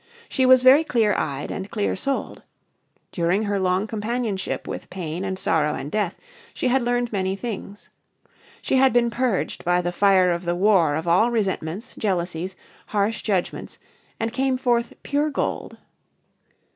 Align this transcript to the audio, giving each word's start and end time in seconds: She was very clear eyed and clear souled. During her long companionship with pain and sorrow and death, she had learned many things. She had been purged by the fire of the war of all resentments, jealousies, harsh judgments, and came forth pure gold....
She 0.27 0.47
was 0.47 0.63
very 0.63 0.83
clear 0.83 1.13
eyed 1.13 1.51
and 1.51 1.69
clear 1.69 1.95
souled. 1.95 2.41
During 3.11 3.43
her 3.43 3.59
long 3.59 3.85
companionship 3.85 4.67
with 4.67 4.89
pain 4.89 5.23
and 5.23 5.37
sorrow 5.37 5.75
and 5.75 5.91
death, 5.91 6.17
she 6.55 6.69
had 6.69 6.81
learned 6.81 7.11
many 7.13 7.35
things. 7.35 7.91
She 8.63 8.77
had 8.77 8.93
been 8.93 9.11
purged 9.11 9.63
by 9.63 9.79
the 9.79 9.91
fire 9.91 10.31
of 10.31 10.43
the 10.43 10.55
war 10.55 10.95
of 10.95 11.07
all 11.07 11.29
resentments, 11.29 11.93
jealousies, 11.95 12.55
harsh 12.87 13.21
judgments, 13.21 13.77
and 14.19 14.33
came 14.33 14.57
forth 14.57 14.91
pure 15.03 15.29
gold.... 15.29 15.77